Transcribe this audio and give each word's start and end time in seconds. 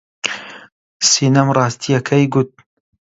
سینەم 1.09 1.47
ڕاستییەکەی 1.57 2.25
گوت. 2.33 2.49